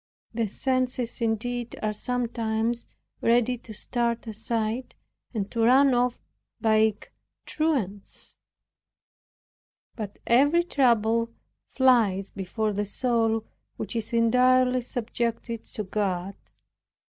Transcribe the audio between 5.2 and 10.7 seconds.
and to run off like truants; but every